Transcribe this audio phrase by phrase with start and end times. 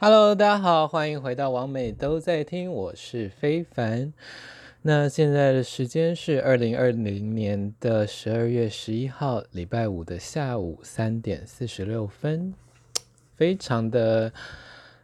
[0.00, 4.12] Hello，大家好，欢迎回到王美都在听，我是非凡。
[4.82, 12.54] 那现在的时间是二零二零年的十二月十一号，礼拜五的下午三点四十六分，
[13.34, 14.32] 非常的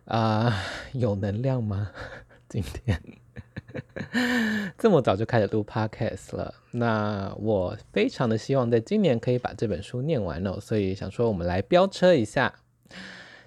[0.05, 0.63] 啊、
[0.93, 1.91] 有能量吗？
[2.49, 3.03] 今天
[4.79, 12.55] 这么早就开始录 Podcast 了，那我非常的希望在今年可以把这本书念完哦，所以想说我们来飙车一下。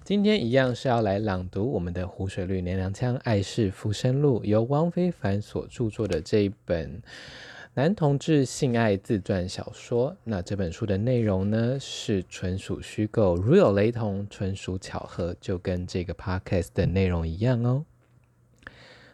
[0.07, 7.01] 今天一样是要来朗读我们的《湖水绿娘娘腔爱是浮生录》，由汪非凡所著作的这一本
[7.73, 10.15] 男同志性爱自传小说。
[10.23, 17.83] 那这本书的内容呢，是纯属虚构，如有雷同，纯属巧合，就跟这个 podcast 的内容一样哦。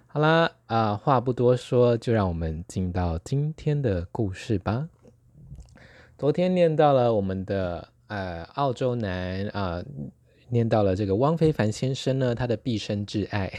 [0.05, 4.87] 好啦，啊、呃，话不多说，就让我们进到今天的故事吧。
[6.19, 9.83] 昨天念到了我们的呃澳洲男啊。
[10.53, 13.51] 念到了这个汪非凡先生呢，他的毕生挚爱。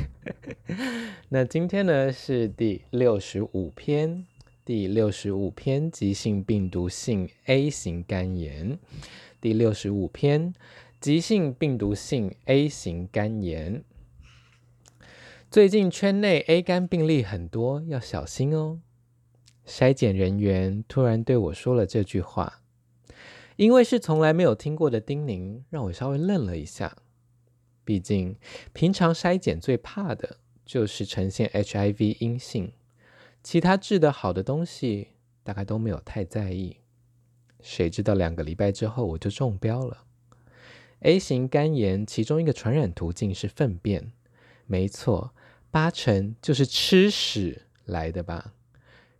[1.28, 4.24] 那今天呢是第六十五篇，
[4.64, 8.78] 第六十五篇急性病毒性 A 型肝炎。
[9.40, 10.54] 第六十五篇
[11.00, 13.82] 急性病毒性 A 型肝炎。
[15.50, 18.80] 最近圈内 A 肝病例很多，要小心哦。
[19.66, 22.60] 筛检人员突然对我说了这句话。
[23.56, 26.96] 因为是从来没有听过的叮咛，让我稍微愣了一下。
[27.84, 28.36] 毕竟
[28.72, 32.72] 平常筛检最怕的就是呈现 HIV 阴性，
[33.42, 35.08] 其他治得好的东西
[35.42, 36.78] 大概都没有太在意。
[37.60, 40.04] 谁知道两个礼拜之后我就中标了。
[41.00, 44.12] A 型肝炎其中一个传染途径是粪便，
[44.66, 45.34] 没错，
[45.70, 48.54] 八成就是吃屎来的吧。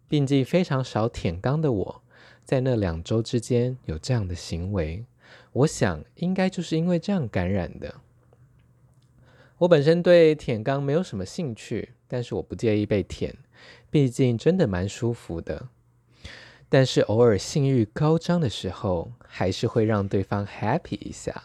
[0.09, 2.04] 病迹非常少舔肛的我。
[2.45, 5.05] 在那两周之间有这样的行为，
[5.53, 7.95] 我想应该就是因为这样感染的。
[9.59, 13.35] 我本身对舔肛没有什么兴趣，但是我不介意被舔，
[13.91, 15.69] 毕竟真的蛮舒服的。
[16.69, 21.45] 但是偶尔性欲高涨的时候，还是会让对方 happy 一下。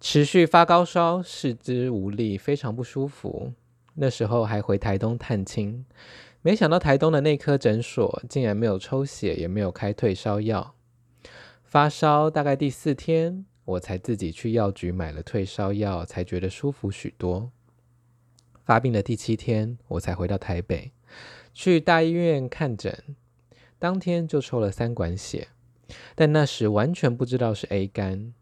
[0.00, 3.52] 持续发高烧，四肢无力，非常不舒服。
[3.94, 5.84] 那时候还回台东探亲。
[6.48, 10.74] 没想到台东的内科诊所竟然没有抽血，也没有开退烧药。
[11.62, 17.52] 发烧大概第四天，我才自己去药局买了退烧药，才觉得舒服许多。
[18.64, 20.90] 发病的第七天，我才回到台北，
[21.52, 22.98] 去大医院看诊，
[23.78, 25.48] 当天就抽了三管血，
[26.14, 28.32] 但那时完全不知道是 A 肝。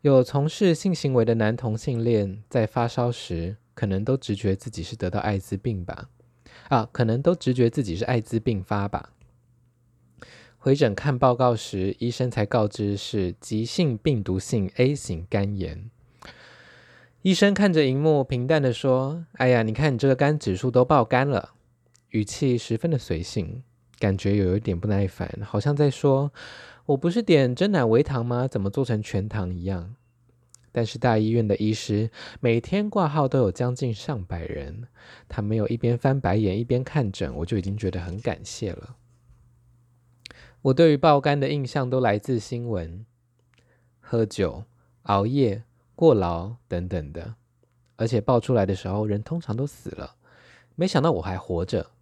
[0.00, 6.10] 有从事性行为的男同性恋，在发烧时，可能都直觉自己是得到艾滋病吧。
[6.68, 9.10] 啊，可能都直觉自己是艾滋病发吧。
[10.58, 15.90] 回诊看报告时，医生才告知是急性病毒性 A 型肝炎。
[17.20, 21.50] 医生看着荧幕，平淡地说：“哎呀，你看你这个肝指数都爆肝了。”
[22.10, 23.62] 语气十分的随性，
[23.98, 26.32] 感觉有一点不耐烦，好像在说
[26.86, 28.46] ：“我不是点真奶维糖吗？
[28.46, 29.94] 怎么做成全糖一样？”
[30.76, 34.88] 但是大医院的医师每天挂号都有将近上百人，
[35.28, 38.96] 他没有一边翻白眼一边看诊，我就已经觉得很感谢了。
[40.62, 43.06] 我对于爆肝的印象都来自新闻，
[44.00, 44.64] 喝酒、
[45.02, 45.62] 熬夜、
[45.94, 47.36] 过劳等等的，
[47.94, 50.16] 而且爆出来的时候人通常都死了，
[50.74, 51.92] 没想到我还活着，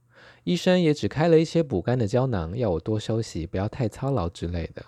[0.45, 4.83] 医生也只开了一些补肝的胶囊，要我多休息，不要太操劳之类的。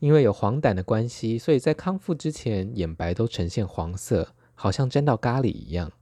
[0.00, 5.92] 因为有黄疸的关系，所以在康复之前，眼白都呈现黄色，好像沾到咖喱一样。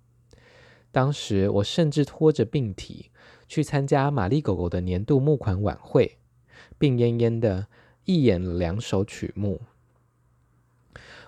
[0.90, 3.10] 当时我甚至拖着病体
[3.46, 6.16] 去参加玛丽狗狗的年度募款晚会，
[6.78, 7.66] 病恹恹的，
[8.04, 9.60] 一演两首曲目。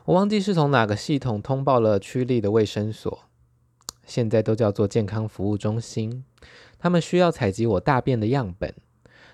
[0.07, 3.25] 我忘记是从哪个系统通报了区立的卫生所，
[4.07, 6.25] 现在都叫做健康服务中心，
[6.79, 8.75] 他们需要采集我大便的样本。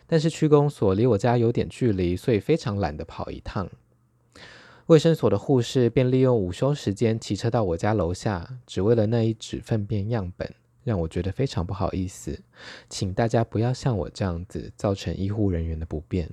[0.07, 3.69] 但是区公所离我家有点距离，所以非常懒得跑一趟。
[4.87, 10.55] 卫生所的护士便利用午休时间骑车到我家楼下，只为了那一纸粪便样本，
[10.85, 12.39] 让我觉得非常不好意思。
[12.89, 16.31] 请大家不要像我这样子造成医护人员的不便。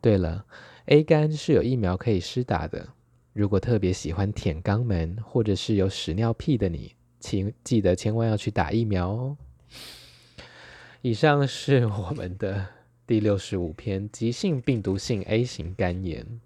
[0.00, 0.44] 对了
[0.86, 2.88] ，A 肝是有疫苗可以施打的。
[3.32, 9.36] 如果特别喜欢舔肛门或者是有屎尿屁的你，请记得千万要去打疫苗哦。
[11.00, 12.66] 以上是我们的
[13.06, 16.40] 第六十五篇急性病毒性 A 型肝炎。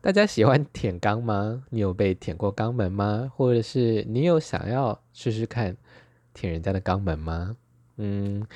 [0.00, 1.64] 大家喜欢舔肛吗？
[1.70, 3.32] 你有被舔过肛门吗？
[3.34, 5.76] 或者是你有想要试试看
[6.32, 7.56] 舔人家的肛门吗？
[7.96, 8.46] 嗯，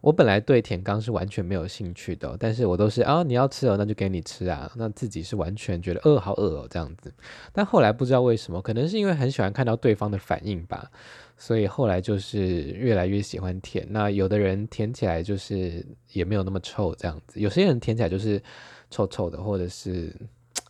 [0.00, 4.70] 我本来对舔缸是完全没有兴趣的，但是我都是啊，你要吃哦，那就给你吃啊。
[4.76, 7.12] 那自己是完全觉得饿，好饿哦这样子。
[7.52, 10.90] 但后来不知道为什么，可能是因为很喜欢看到对方的反应吧，
[11.36, 13.86] 所以后来就是越来越喜欢舔。
[13.90, 18.42] 那有的人舔起来就是也没有那么臭这样子，有些人舔起来就是
[18.90, 20.14] 臭臭的，或者是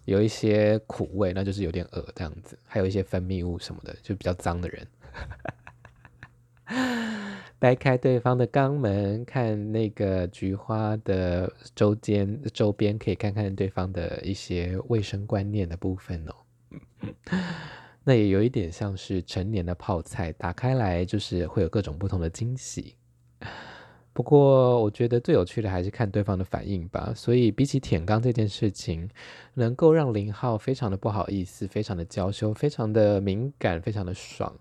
[0.06, 2.58] 有一些苦味，那就是有点恶这样子。
[2.64, 4.86] 还有一些分泌物什么的，就比较脏的人。
[7.60, 16.34] 掰开对方的肛门，看那个菊花的周间周边，可以看看对方的一些卫生观念的部分哦。
[18.02, 22.94] 那也有一点像是成年的泡菜，打开来就是会有各种不同的惊喜。
[24.14, 27.12] 不过我觉得最有趣的还是看对方的反应吧。
[27.14, 29.08] 所以比起舔肛这件事情，
[29.52, 34.58] 能够让林浩非常的不好意思，非常的娇羞，非常的敏感，非常的爽。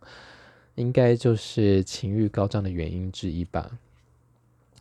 [0.80, 3.70] 应该就是情欲高涨的原因之一吧。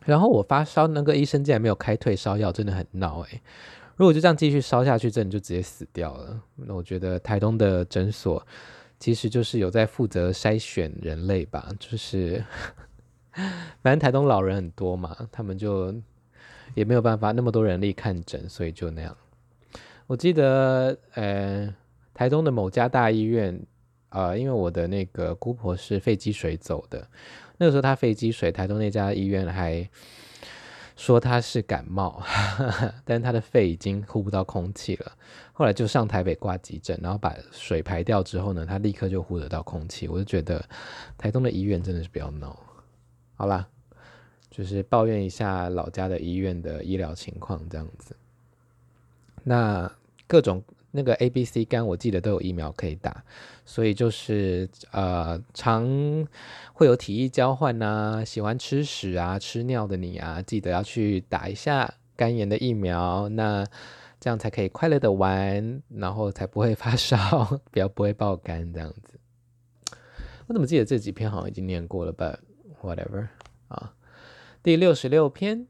[0.04, 3.42] 然后我发烧，那个医生竟然没有开退烧药，真的很闹诶。
[3.96, 6.40] 如果就这样继续烧下去，真的就直接死掉了。
[6.54, 8.46] 那我觉得台东的诊所
[9.00, 12.42] 其实就是有在负责筛选人类吧，就是
[13.82, 15.92] 反正台东老人很多嘛，他们就
[16.74, 19.16] 也没有办法那么多人力看诊，所以就那样。
[20.06, 21.74] 我记得呃，
[22.14, 23.60] 台东的某家大医院。
[24.10, 27.06] 呃，因为我的那个姑婆是肺积水走的，
[27.58, 29.86] 那个时候她肺积水，台东那家医院还
[30.96, 32.22] 说她是感冒，
[33.04, 35.12] 但是她的肺已经呼不到空气了。
[35.52, 40.08] 后来就上台北挂急诊，然后把水排掉之后呢，她立刻就呼得到空气。
[40.08, 40.64] 我就觉得
[41.18, 42.58] 台东的医院真的是比较闹。
[43.36, 43.68] 好啦，
[44.50, 48.16] 就是抱怨一下老家的医院的医疗情况这样子。
[49.44, 49.92] 那
[50.26, 50.64] 各种。
[50.90, 53.22] 那个 A、B、C 肝，我记得都有疫苗可以打，
[53.68, 55.86] 所以就是呃，常
[56.72, 63.66] 会有体液交换呐，喜欢吃屎啊、吃尿的你啊，记得要去打一下肝炎的疫苗，那
[64.18, 69.20] 这样才可以快乐的玩，然后才不会发烧， 比较不会爆肝这样子。
[70.46, 72.38] 我怎么记得这几篇好像已经念过了吧
[72.80, 73.28] ？But whatever
[73.68, 73.92] 啊，
[74.62, 75.66] 第六十六篇，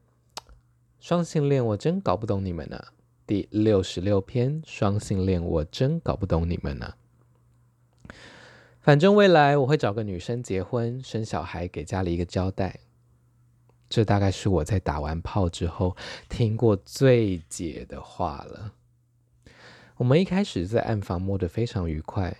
[1.00, 2.92] 双性恋，我真搞不懂你们啊。
[3.26, 6.94] 第六十六篇，双性恋，我真搞不懂你们呢、
[8.88, 12.80] 反正未来我会找个女生结婚生小孩，给家里一个交代。
[13.90, 15.94] 这大概是我在打完炮之后
[16.30, 18.72] 听过最解的话了。
[19.98, 22.34] 我们一开始在暗房摸得非常愉快，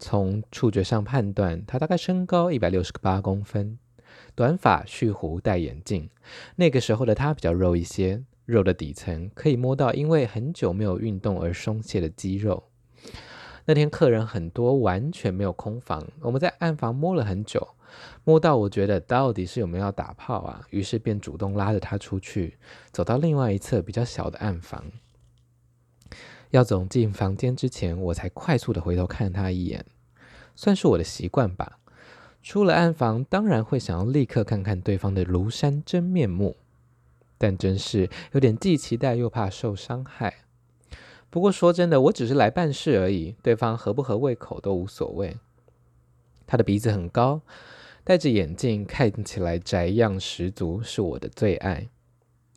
[0.00, 3.78] 从触觉上判断，他大概身高一百六十八公分，
[4.34, 6.10] 短发蓄胡戴眼镜。
[6.56, 8.24] 那个时候的他比较肉一些。
[8.46, 12.67] 肉的底层可以摸到，因为很久没有运动而松懈的肌肉。
[13.68, 16.02] 那天客人很多，完全没有空房。
[16.22, 17.68] 我们在暗房摸了很久，
[18.24, 20.66] 摸到我觉得到底是有没有要打炮啊？
[20.70, 22.56] 于是便主动拉着他出去，
[22.92, 24.86] 走到另外一侧比较小的暗房。
[26.48, 29.84] 要走进房间之前，我才快速的回头看他一眼，
[30.56, 31.78] 算是我的习惯吧。
[32.42, 36.56] 出了暗房，当然会想要立刻看看对方的庐山真面目。
[37.36, 40.32] 但真是有点既期待又怕受伤害。
[41.30, 45.36] 不过说真的，我只是来办事而已，对方合不合胃口都无所谓。
[46.46, 47.42] 他的鼻子很高，
[48.02, 51.88] 戴着眼镜，看起来宅样十足，是我的最爱。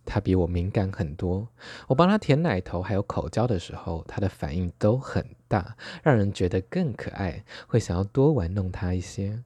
[0.04, 1.48] 他比我敏感很多，
[1.88, 9.44] 我帮他舔奶头还有口交的时候，他的反应都很大，让人觉得更可爱，会想要多玩弄他一些。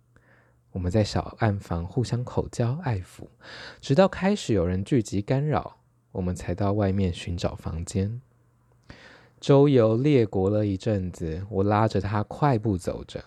[0.71, 3.27] 我们在小暗房互相口交爱抚，
[3.81, 5.77] 直到开始有人聚集干扰，
[6.11, 8.21] 我们才到外面寻找房间。
[9.45, 13.25] 周游列国了一阵子，我拉着他快步走着，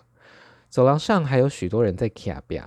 [0.67, 2.61] 走廊上还有许多人在卡边。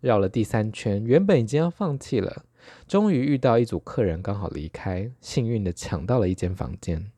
[0.00, 2.44] 绕了第三圈，原本已经要放弃了，
[2.86, 7.10] 终于遇到一组客人刚好离开，幸运的抢到了一间房间。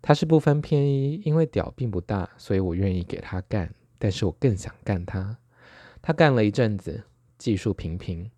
[0.00, 5.36] 他是不分偏一，因为屌并不大，所以我愿意给他干，但是我更想干他。
[6.00, 7.04] 他干了一阵子，
[7.36, 8.30] 技术平平。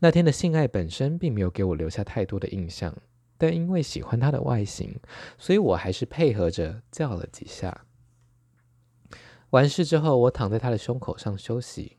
[0.00, 2.92] 那天的性爱本身并没有给我留下太多的印象，
[3.38, 5.00] 但因为喜欢他的外形，
[5.38, 7.86] 所以我还是配合着叫了几下。
[9.50, 11.96] 完事之后，我躺在他的胸口上休息。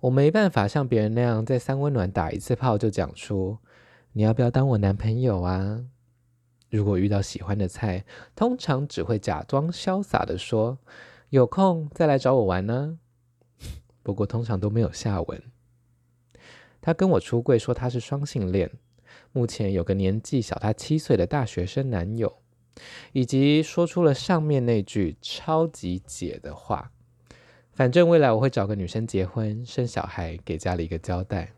[0.00, 3.58] 我没办法像别人那样在三温暖打一次炮就讲出
[4.12, 5.86] “你要不要当我男朋友啊？”
[6.70, 8.04] 如果遇到喜欢的菜，
[8.36, 10.78] 通常只会假装潇洒地说
[11.30, 12.98] ：“有空再来找我玩呢。”
[14.02, 15.42] 不过通常都没有下文。
[16.82, 18.70] 他跟我出柜说他是双性恋，
[19.34, 22.32] 目前有个年纪小他七岁的大学生男友，
[23.12, 26.92] 以及说出了上面那句超级姐的话。
[27.72, 31.52] 反正未来我会找个女生结婚生小孩，给家里一个交代。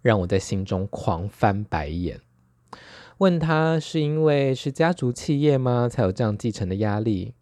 [0.00, 2.18] 让我在心中狂翻白眼。
[3.18, 5.86] 问他是因为是家族企业吗？
[5.86, 7.34] 才有这样继承的压力？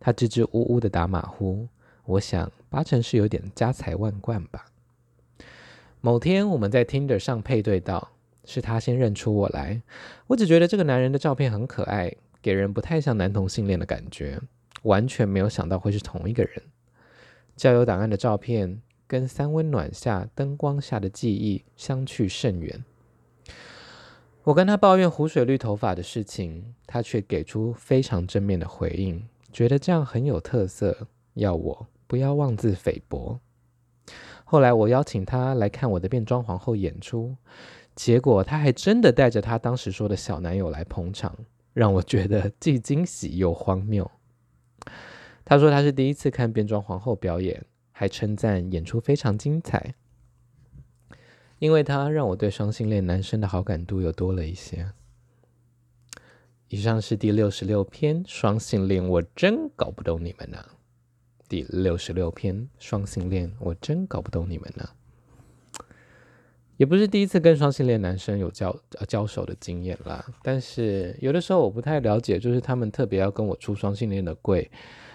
[0.00, 1.68] 他支支吾吾的打马虎。
[2.06, 4.64] 我想八成是有点家财万贯吧。
[6.00, 8.12] 某天我们在 Tinder 上配对到，
[8.44, 9.80] 是他先认出我来。
[10.26, 14.40] 我只觉得这个男人的照片很可爱，给人不太像男同性恋的感觉，
[14.82, 16.62] 完全没有想到会是同一个人。
[17.56, 22.84] 交友档案的照片跟三温暖下灯光下的记忆相去甚远。
[24.42, 33.40] 我跟他抱怨湖水绿头发的事情，他却给出非常正面的回应，觉得这样很有特色，要我不要妄自菲薄。
[34.44, 37.34] 后来我邀请他来看我的变装皇后演出，
[37.94, 41.36] 结果他还真的带着他当时说的小男友来捧场，
[41.72, 44.10] 让我觉得既惊喜又荒谬。
[45.44, 49.94] 他说他是第一次看变装皇后表演，还称赞演出非常精彩。
[51.60, 54.90] 因为他让我对双性恋男生的好感度又多了一些。
[56.68, 60.58] 以上是第六十六篇双性恋，我真搞不懂你们呢、
[61.48, 64.88] 第六十六篇双性恋，我真搞不懂你们呢、
[66.76, 74.70] 也不是第一次跟双性恋男生有交呃交手的经验啦，但是有的时候我不太了解，就是他们特别要跟我出双性恋的柜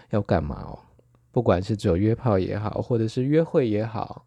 [0.10, 0.80] 要干嘛哦？
[1.32, 4.26] 不管是只有约炮也好，或者是约会也好。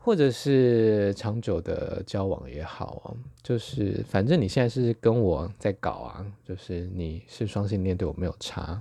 [0.00, 3.12] 或者是长久的交往也好啊，
[3.42, 8.80] 就是反正你现在是跟我在搞啊，就是你是双性恋对我没有差，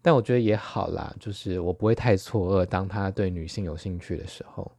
[0.00, 4.70] 但我觉得也好啦，就是我不会太错愕，当他对女性有兴趣的时候。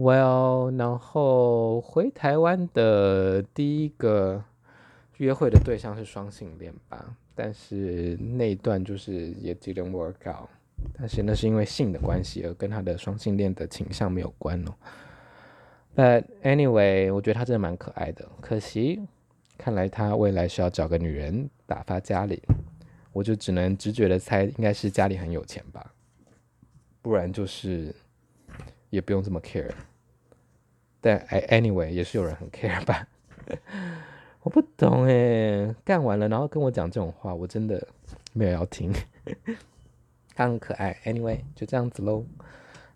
[0.00, 4.42] Well，然后回台湾的第一个
[5.18, 10.48] 约会的对象是双性恋吧，但是那一段就是也 didn't work out。
[10.98, 14.72] 但是那是因为性的关系，而跟他的双性恋的倾向没有关哦。
[15.94, 18.26] But anyway，我觉得他真的蛮可爱的。
[18.40, 19.02] 可惜，
[19.58, 22.40] 看来他未来是要找个女人打发家里，
[23.12, 25.92] 我就只能直觉的猜，应该是家里很有钱吧。
[27.02, 27.94] 不然就是
[28.88, 29.70] 也不用这么 care。
[31.00, 33.06] 但 anyway 也是有人很 care 吧。
[34.42, 37.86] 我不懂诶，干完了然后跟我讲这种话，我真的
[38.32, 38.92] 没有要听。
[40.34, 42.24] 他很可爱，Anyway，就这样子喽。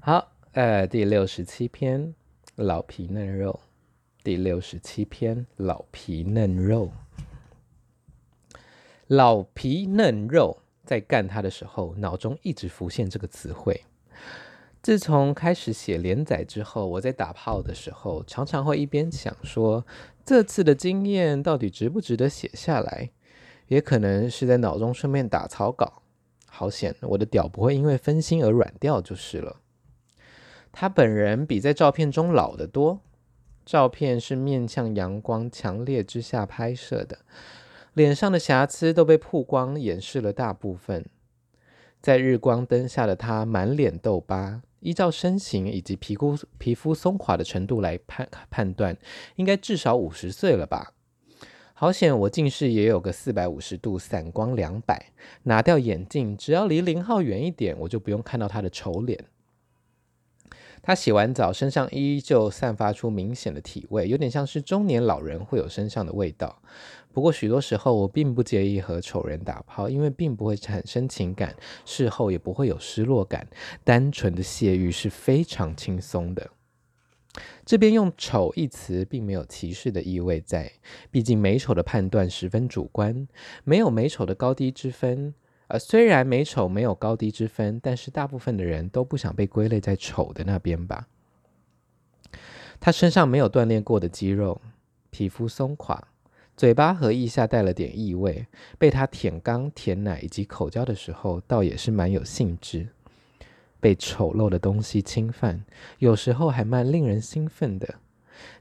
[0.01, 2.15] 好，呃，第六十七篇
[2.57, 3.61] 老皮嫩肉，
[4.23, 6.91] 第六十七篇老皮嫩肉，
[9.09, 13.83] 老皮嫩肉，在干他的时候，脑中一直浮现这个词汇。
[14.85, 19.87] 自从开始写连载之后，我在打炮的时候，常常会一边想说，
[20.26, 23.09] 这次的经验到底值不值得写下来，
[23.69, 26.03] 也可能是在脑中顺便打草稿。
[26.45, 29.57] 好险，我的屌不会因为分心而软掉就是了。
[30.71, 33.00] 他本人比在照片中老得多，
[33.64, 37.21] 照片是面向阳光强烈之下拍摄的，
[37.95, 41.07] 脸上的瑕疵都被曝光掩饰了大部分。
[42.03, 48.97] 在日光灯下的他满脸痘疤，依照身形以及皮肤皮肤松垮的程度来判判断，
[49.37, 50.93] 应该至少五十岁了吧。
[51.73, 55.11] 好险，我近视也有个四百五十度，散光两百。
[55.45, 59.25] 拿掉眼镜，只要离零号远一点，我就不用看到他的丑脸。
[60.83, 66.61] 他洗完澡，身上依旧散发出明显的体味，有点像是中年老人会有身上的味道。
[67.14, 71.54] 不过许多时候，我并不介意和丑人打炮，因为并不会产生情感，
[71.85, 73.47] 事后也不会有失落感，
[73.85, 76.50] 单纯的泄欲是非常轻松的。
[77.64, 80.73] 这边用“丑”一词，并没有歧视的意味在，
[81.11, 83.28] 毕竟美丑的判断十分主观，
[83.62, 85.35] 没有美丑的高低之分。
[85.68, 91.09] 呃，虽然美丑没有高低之分，但是大部分的人都不想被归类在丑的那边吧。
[92.80, 94.61] 他身上没有锻炼过的肌肉，
[95.11, 96.09] 皮肤松垮，
[96.57, 98.47] 嘴巴和腋下带了点异味，
[98.79, 102.89] 被他舔肛、舔奶以及口交的时候，倒也是蛮有兴致。
[103.81, 105.65] 被丑陋的东西侵犯，
[105.99, 107.97] 有时候还蛮令人兴奋的。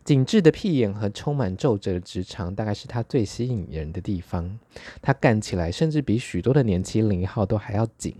[0.03, 4.59] 紧致的屁眼和充满皱褶的直肠，大概是他最吸引人的地方。
[5.01, 8.15] 他干起来甚至比许多的年轻零号都还要紧。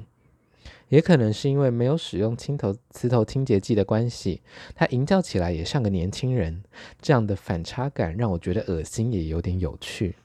[0.93, 4.43] 也可能是因为没有使用青头磁头清洁剂的关系，
[4.75, 6.61] 他淫叫起来也像个年轻人。
[7.01, 10.15] 这样的反差感让我觉得恶心，也有点有趣。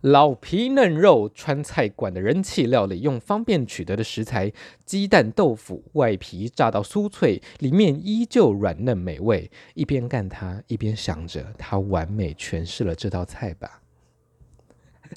[0.00, 4.50] 老皮嫩肉，川菜馆的人气料理，用方便取得的食材，
[4.86, 9.50] 鸡蛋豆腐，外皮炸到酥脆，里面依旧软嫩美味。
[9.74, 13.82] 一边干它，一边想着它完美诠释了这道菜吧。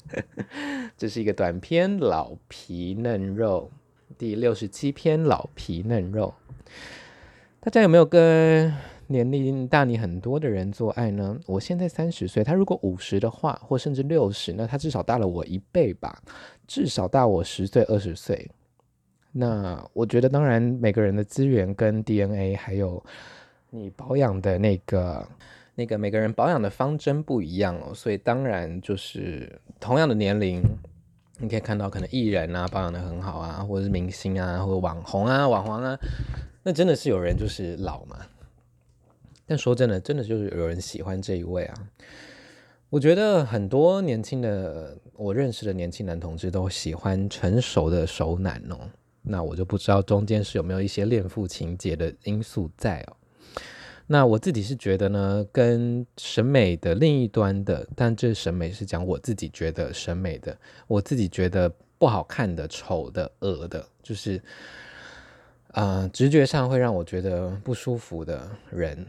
[0.98, 3.70] 这是一个短片《老皮嫩肉》，
[4.18, 6.32] 第六十七篇《老皮嫩肉》。
[7.60, 8.72] 大家有没有跟
[9.08, 11.38] 年龄大你很多的人做爱呢？
[11.46, 16.22] 我现在三十岁，他如果五十的话，或甚至六十，那他至少大了我一倍吧，
[16.66, 18.50] 至少大我十岁、二十岁。
[19.32, 23.04] 那我觉得，当然每个人的资源跟 DNA，还有
[23.70, 25.28] 你保养的那个、
[25.74, 30.62] 那个每个人保养的方针不一样哦，所以当然就是同样的年龄，
[31.38, 35.98] 你可以看到可能艺人啊保养得很好啊，或者是明星啊，或者网红啊、网红啊，
[36.62, 38.18] 那真的是有人就是老嘛。
[39.46, 41.88] 但说真的，真的就是有人喜欢这一位啊。
[42.88, 48.78] 我觉得很多年轻的我认识的年轻男同志都喜欢成熟的熟男哦。
[49.22, 53.16] 那我就不知道中间是有没有一些恋父情结的因素在哦。
[54.06, 64.40] 那我自己是觉得呢，跟审美的另一端的，但这审美是讲我自己觉得审美的，我自己觉得不好看的、丑的、恶的，就是、
[65.72, 69.06] 呃，直觉上会让我觉得不舒服的人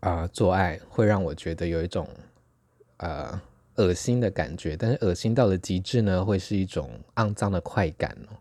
[0.00, 2.06] 啊、做爱会让我觉得有一种
[2.98, 3.40] 呃
[3.76, 8.36] 恶心的感觉，但是恶心到了极致呢，会是一种肮脏的快感哦。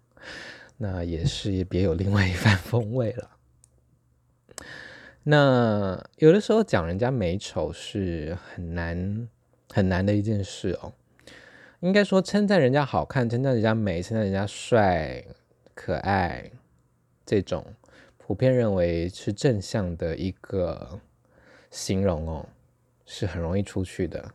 [0.77, 3.29] 那也是别有另外一番风味了。
[5.29, 9.29] 那有的时候讲人家美丑是很难
[9.71, 10.91] 很难的一件事哦。
[11.81, 15.23] 应该说称赞人家好看，称赞人家美，称赞人家帅、
[15.75, 16.49] 可爱，
[17.27, 17.63] 这种
[18.17, 20.99] 普遍认为是正向的一个
[21.69, 22.49] 形容哦，
[23.05, 24.33] 是很容易出去的。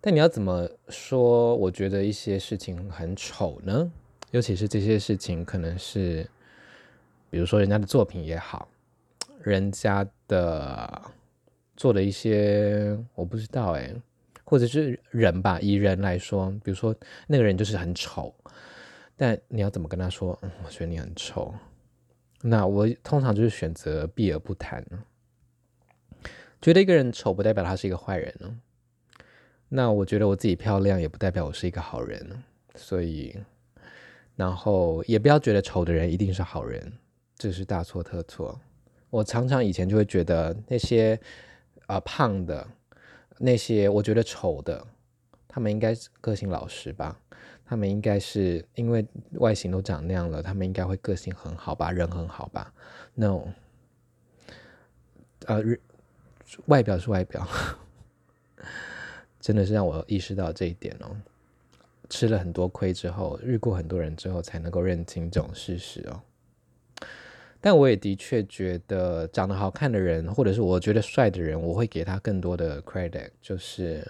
[0.00, 1.54] 但你要怎么说？
[1.56, 3.92] 我觉得一些事情很丑呢？
[4.30, 6.26] 尤其是这些事情，可能是，
[7.28, 8.66] 比如说人家的作品也好，
[9.42, 11.02] 人家的
[11.76, 13.94] 做的一些，我不知道哎，
[14.44, 16.94] 或者是人吧，以人来说，比如说
[17.26, 18.34] 那个人就是很丑，
[19.16, 20.38] 但你要怎么跟他说？
[20.42, 21.54] 嗯，我觉得你很丑。
[22.42, 24.84] 那我通常就是选择避而不谈。
[26.60, 28.60] 觉得一个人丑，不代表他是一个坏人呢。
[29.68, 32.42] 那我觉得我自己漂亮，也不代表我是一个好人。
[32.74, 33.36] 所以。
[34.36, 36.90] 然后也不要觉得丑的人一定是好人，
[37.36, 38.58] 这是大错特错。
[39.10, 41.18] 我常常以前就会觉得那些
[41.86, 42.66] 啊、呃、胖的，
[43.38, 44.86] 那些我觉得丑的，
[45.48, 47.20] 他们应该个性老实吧？
[47.66, 51.92] 他们应该是因为外形都长那样了，他们应该会个性很好吧？
[51.92, 52.72] 人很好吧
[53.14, 53.48] ？No，
[55.46, 55.62] 呃，
[56.66, 57.46] 外表是外表，
[59.40, 61.16] 真的是让我意识到这一点哦。
[62.08, 66.20] 吃了很多亏之后，遇过很多人之后，才能够认清这种事实哦。
[67.60, 73.28] 但我也的确觉得，长得好看的人，或者是我觉得帅的人，我会给他更多的 credit。
[73.42, 74.06] 就是，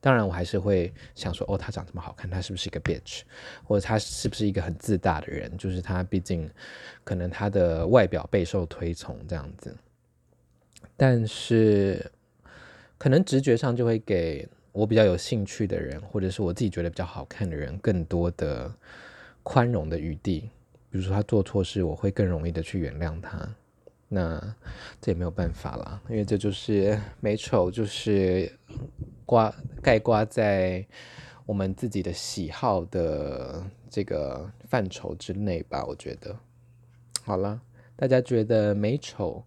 [0.00, 3.22] 当然我还是会想说，哦，他长这么好看，他是不是一个 bitch？
[3.64, 5.54] 或者他是不是一个很自大的人？
[5.56, 6.50] 就是他毕竟
[7.04, 9.76] 可能他的外表备受推崇这样子。
[10.96, 12.10] 但是，
[12.98, 14.48] 可能直觉上就会给。
[14.76, 18.70] 我比较有兴趣的人，或者是我自己觉得比较好看的人，更多的
[19.42, 20.50] 宽容的余地。
[20.90, 23.48] 比如说他做错事，我会更容易的去原谅他。
[24.08, 24.40] 那
[25.00, 28.50] 这也没有办法啦，因为这就是美丑，就是
[29.24, 30.86] 挂概括在
[31.44, 35.84] 我们自己的喜好的这个范畴之内吧。
[35.84, 36.38] 我觉得，
[37.24, 37.60] 好了，
[37.96, 39.42] 大家觉得美丑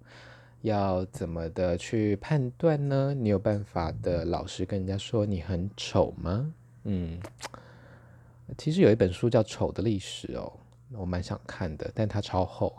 [0.61, 3.13] 要怎么的去判断呢？
[3.13, 6.53] 你有办法的老实跟人家说你很丑吗？
[6.83, 7.17] 嗯，
[8.57, 10.51] 其实有一本书叫《丑的历史》哦，
[10.93, 12.75] 我蛮想看的，但它超厚，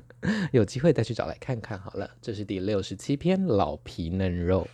[0.52, 2.10] 有机会再去找来看看好了。
[2.22, 4.66] 这是第六十七篇，老皮嫩肉。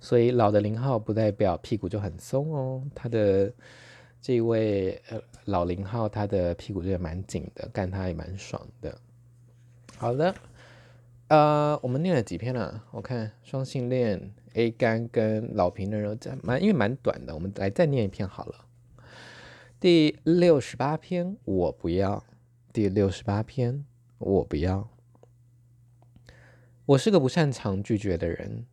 [0.00, 3.52] 所以老的零号不代表屁股就很松哦，他的
[4.20, 8.98] 这位呃老零号，他的屁股就蛮紧的，干他也蛮爽的。
[9.96, 10.34] 好的。
[11.28, 12.84] 呃，我们念了几篇了？
[12.90, 18.66] 我看双性恋 A 肝跟老皮嫩肉这蛮因为蛮短的，我们来再念一篇好了。
[19.82, 22.22] 第六十八篇，我不要。
[22.72, 23.84] 第六十八篇，
[24.18, 24.88] 我不要。
[26.86, 28.64] 我是个不擅长拒绝的人，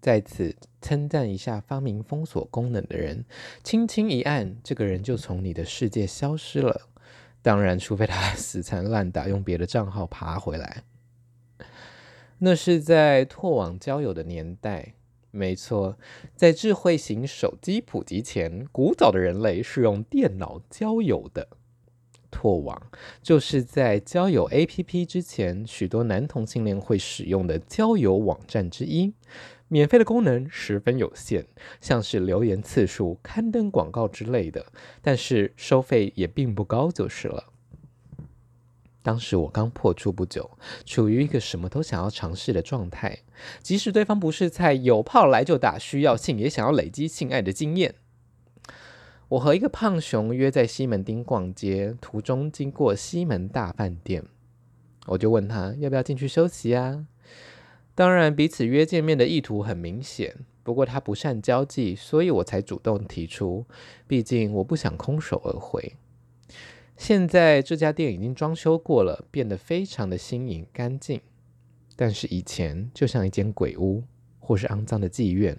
[0.00, 3.26] 在此称赞一下发明封锁功能的人，
[3.62, 6.88] 轻轻一按，这个人就从你的世界消失了。
[7.42, 10.84] 当然，除非他死缠烂打，用别的账号爬回来。
[12.38, 14.94] 那是在拓网交友的年代，
[15.34, 15.98] 没错，
[16.36, 21.48] 在智慧型手机普及前，古早的人类是用电脑交友的。
[22.30, 29.12] 拓网就是在交友 APP 之前，许多男同性恋会使用的交友网站之一。
[29.66, 31.46] 免费的功能十分有限，
[31.80, 34.66] 像是留言次数、刊登广告之类的，
[35.02, 37.53] 但是收费也并不高，就是了。
[39.04, 40.50] 当时我刚破处不久，
[40.86, 43.18] 处于一个什么都想要尝试的状态。
[43.62, 47.96] 即使对方不是菜，有炮来就打，需要性也想要累积性爱的经验。
[49.28, 54.24] 我和一个胖熊约在西门町逛街，途中经过西门大饭店，
[55.08, 57.04] 我就问他要不要进去休息啊？
[57.94, 63.66] 当然，彼此约见面的意图很明显，不过他不善交际，所以我才主动提出，
[64.06, 65.96] 毕竟我不想空手而回。
[66.96, 71.20] 现在这家店已经装修过了，变得非常的新颖干净。
[71.96, 74.04] 但是以前就像一间鬼屋，
[74.38, 75.58] 或是肮脏的妓院，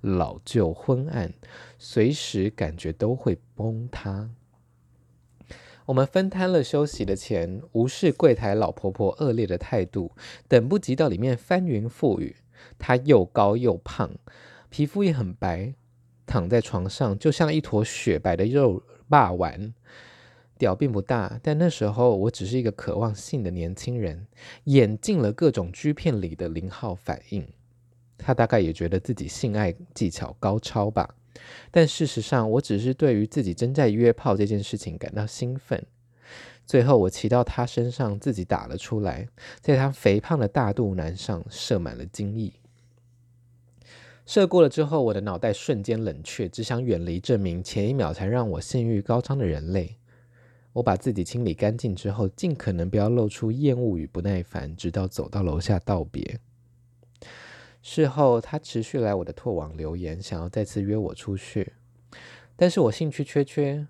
[0.00, 1.32] 老旧昏暗，
[1.78, 4.30] 随时感觉都会崩塌。
[5.86, 10.12] 我们分摊了休息的钱，无视柜台老婆婆恶劣的态度，
[10.46, 12.36] 等不及到里面翻云覆雨。
[12.78, 14.10] 她又高又胖，
[14.70, 15.74] 皮肤也很白，
[16.26, 19.74] 躺在床上就像一坨雪白的肉霸丸。
[20.62, 24.28] 屌并不大，但那时候我只是一个渴望性的年轻人，
[24.66, 27.48] 演尽了各种 G 片里的零号反应。
[28.16, 31.16] 他大概也觉得自己性爱技巧高超吧，
[31.72, 35.84] 但事实上，我只是对于自己正在约炮这件事情感到兴奋。
[36.64, 39.26] 最后，我骑到他身上，自己打了出来，
[39.60, 42.52] 在他肥胖的大肚腩上射满了精液。
[44.24, 49.96] 射过了之后，我的脑袋瞬间冷却，只想远离这名前一秒才让我性欲高涨的人类。
[50.74, 56.40] 我把自己清理干净之后，尽可能不要露出厌恶与不耐烦，直到走到楼下道别。
[57.82, 61.72] 事后，他持续来我的拓网留言，想要再次约我出去，
[62.56, 63.86] 但是我兴趣缺缺，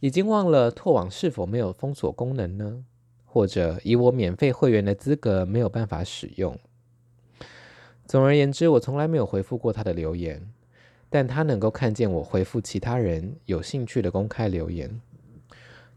[0.00, 2.84] 已经忘了拓网是否没有封锁功能呢？
[3.24, 6.58] 或者以我免费会员的资格没有办法使用。
[8.06, 10.50] 总而言之，我从来没有回复过他的留言，
[11.10, 15.00] 但他能够看见我回复其他人有兴趣的公开留言。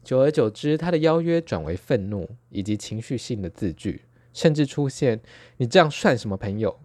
[0.08, 5.20] 久而久之，他的邀约转为愤怒以及情绪性的字句，甚至出现
[5.60, 6.80] “你这样算什么朋友”，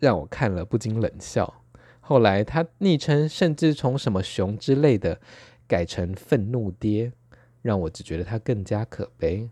[0.00, 1.62] 让我看了不禁冷笑。
[2.00, 5.20] 后来他昵称甚至从什么“熊”之类的
[5.68, 7.12] 改成“愤怒爹”，
[7.60, 9.50] 让我只觉得他更加可悲。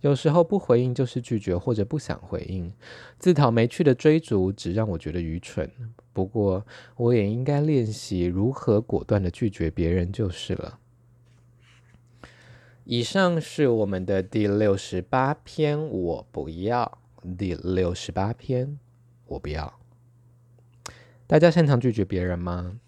[0.00, 2.72] 有时候不回应就是拒绝，或者不想回应，
[3.18, 5.70] 自讨没趣的追逐只让我觉得愚蠢。
[6.14, 6.66] 不过
[6.96, 10.78] 我也应该练习如何果断的拒绝别人就是了。
[12.86, 16.98] 以上是我们的第六十八篇，我不要。
[17.38, 18.78] 第六十八篇，
[19.24, 19.80] 我不要。
[21.26, 22.78] 大家擅长拒绝别人吗？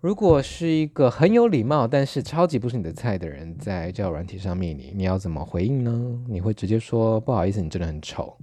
[0.00, 6.24] 如果是一个很有礼貌，但是超级不是你的菜的人，在交友软体上面，你你要怎么回应呢？
[6.28, 8.38] 你会直接说不好意思，你真的很丑，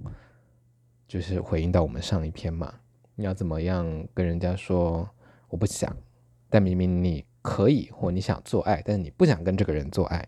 [1.08, 2.74] 就是回应到我们上一篇嘛？
[3.14, 5.08] 你要怎么样跟人家说
[5.48, 5.96] 我不想，
[6.50, 7.24] 但明明你。
[7.42, 10.26] 可以，或你想做爱，但是你不想跟这个人做爱。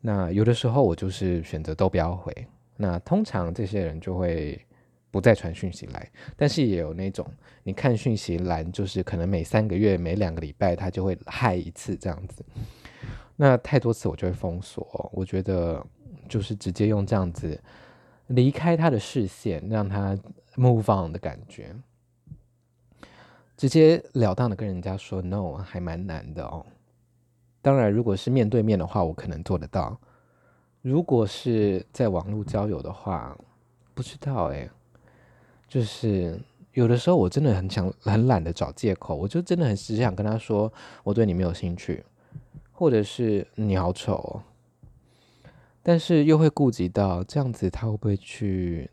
[0.00, 2.32] 那有的时候我就是选择都不要回。
[2.76, 4.58] 那通常这些人就会
[5.10, 6.10] 不再传讯息来。
[6.36, 7.26] 但是也有那种，
[7.62, 12.44] 你看讯息栏，就是可能每三个月、每两个礼拜他就会嗨一次这样子。
[13.36, 15.10] 那太多次我就会封锁。
[15.12, 15.84] 我觉得
[16.28, 17.60] 就是直接用这样子
[18.28, 20.18] 离开他的视线，让他
[20.56, 21.74] move on 的感觉。
[23.60, 26.64] 直截了当的跟人家说 no 还蛮难的哦。
[27.60, 29.94] 当然，如果是面对面的话，我可能做得到。
[30.80, 33.36] 如果是在网络交友的话，
[33.92, 34.66] 不知道哎。
[35.68, 36.40] 就是
[36.72, 40.72] 有的时候我真的很想很懒得找借口，我就真的很只想跟他说
[41.04, 42.02] 我对你没有兴趣，
[42.72, 44.42] 或者是你好丑哦。
[45.82, 48.90] 但是又会顾及到这样子他会不会去。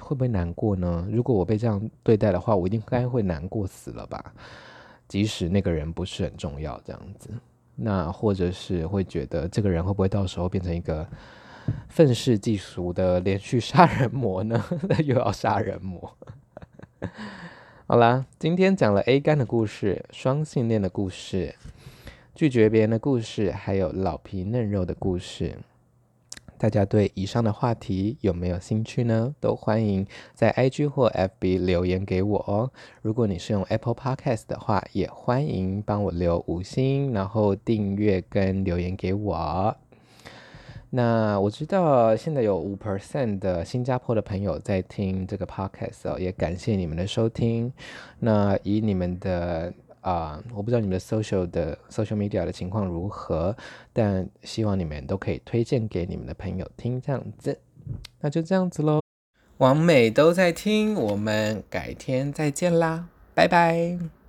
[0.00, 1.06] 会不会难过呢？
[1.10, 4.32] 如果我被这样对待的话，我一定该会难过死了吧。
[5.06, 7.30] 即使那个人不是很重要，这样子，
[7.76, 11.06] 那或者是会觉得这个人会不会到时候变成一个
[11.88, 14.64] 愤世嫉俗的连续杀人魔呢？
[15.04, 16.16] 又要杀人魔。
[17.86, 21.54] 好啦，今天讲了 A 肝的故事、双性恋的故事、
[22.34, 25.58] 拒绝别人的故事，还有老皮嫩肉的故事。
[26.60, 29.34] 大家对以上的话题有没有兴趣呢？
[29.40, 32.70] 都欢迎在 IG 或 FB 留言给我哦。
[33.00, 39.74] 如果你是用 Apple Podcast 的话，也欢迎帮我留五星，然后订阅跟留言给我。
[40.90, 47.72] 那我知道现在有五 percent 的新加坡的朋友在听这个 Podcast 哦，也感谢你们的收听。
[48.18, 49.72] 那以你们的。
[50.00, 53.56] 啊我不知道你们的 social 的 social media 的情况如何，
[53.92, 57.58] 但希望你们都可以推荐给你们的朋友听，这样子，
[58.20, 59.00] 那就这样子喽。
[59.58, 64.19] 完美都在听，我们改天再见啦，拜拜。